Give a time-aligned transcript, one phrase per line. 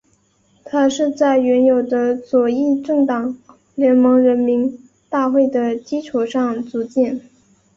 [0.65, 3.37] 它是在原有的左翼政党
[3.75, 4.79] 联盟人民
[5.11, 7.21] 大会的基础上组建。